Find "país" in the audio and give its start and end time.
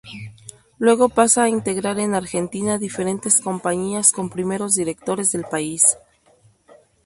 5.43-5.83